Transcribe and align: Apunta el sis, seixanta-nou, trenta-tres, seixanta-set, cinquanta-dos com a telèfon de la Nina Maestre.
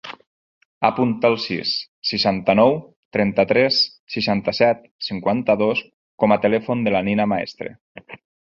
Apunta 0.87 1.29
el 1.33 1.35
sis, 1.43 1.73
seixanta-nou, 2.11 2.79
trenta-tres, 3.17 3.83
seixanta-set, 4.15 4.83
cinquanta-dos 5.11 5.87
com 6.25 6.37
a 6.37 6.39
telèfon 6.47 6.85
de 6.89 6.99
la 6.99 7.07
Nina 7.11 7.31
Maestre. 7.35 7.73